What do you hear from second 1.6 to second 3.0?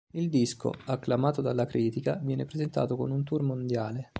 critica, viene presentato